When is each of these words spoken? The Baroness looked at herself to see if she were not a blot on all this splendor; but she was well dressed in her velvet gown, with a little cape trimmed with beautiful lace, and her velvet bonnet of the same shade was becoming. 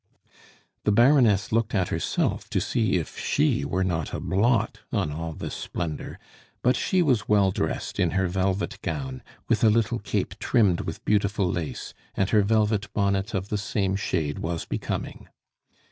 The 0.83 0.91
Baroness 0.91 1.51
looked 1.51 1.75
at 1.75 1.89
herself 1.89 2.49
to 2.49 2.59
see 2.59 2.95
if 2.95 3.19
she 3.19 3.63
were 3.63 3.83
not 3.83 4.15
a 4.15 4.19
blot 4.19 4.79
on 4.91 5.11
all 5.11 5.31
this 5.33 5.53
splendor; 5.53 6.17
but 6.63 6.75
she 6.75 7.03
was 7.03 7.29
well 7.29 7.51
dressed 7.51 7.99
in 7.99 8.09
her 8.17 8.27
velvet 8.27 8.81
gown, 8.81 9.21
with 9.47 9.63
a 9.63 9.69
little 9.69 9.99
cape 9.99 10.33
trimmed 10.39 10.81
with 10.81 11.05
beautiful 11.05 11.45
lace, 11.47 11.93
and 12.15 12.31
her 12.31 12.41
velvet 12.41 12.91
bonnet 12.95 13.35
of 13.35 13.49
the 13.49 13.59
same 13.59 13.95
shade 13.95 14.39
was 14.39 14.65
becoming. 14.65 15.27